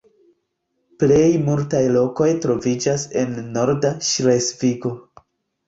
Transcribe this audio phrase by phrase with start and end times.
[1.03, 4.97] Plej multaj lokoj troviĝas en norda Ŝlesvigo.